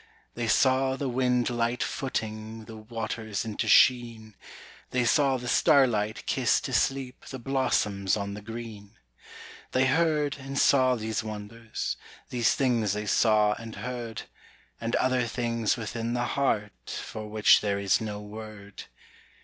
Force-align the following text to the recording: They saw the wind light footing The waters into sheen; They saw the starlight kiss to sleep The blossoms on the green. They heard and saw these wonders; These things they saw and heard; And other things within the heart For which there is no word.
They 0.33 0.47
saw 0.47 0.95
the 0.95 1.07
wind 1.07 1.51
light 1.51 1.83
footing 1.83 2.65
The 2.65 2.75
waters 2.75 3.45
into 3.45 3.67
sheen; 3.67 4.33
They 4.89 5.05
saw 5.05 5.37
the 5.37 5.47
starlight 5.47 6.25
kiss 6.25 6.59
to 6.61 6.73
sleep 6.73 7.25
The 7.25 7.37
blossoms 7.37 8.17
on 8.17 8.33
the 8.33 8.41
green. 8.41 8.97
They 9.73 9.85
heard 9.85 10.37
and 10.39 10.57
saw 10.57 10.95
these 10.95 11.23
wonders; 11.23 11.97
These 12.31 12.55
things 12.55 12.93
they 12.93 13.05
saw 13.05 13.53
and 13.59 13.75
heard; 13.75 14.23
And 14.79 14.95
other 14.95 15.27
things 15.27 15.77
within 15.77 16.15
the 16.15 16.25
heart 16.33 16.97
For 17.03 17.27
which 17.27 17.61
there 17.61 17.77
is 17.77 18.01
no 18.01 18.19
word. 18.19 18.85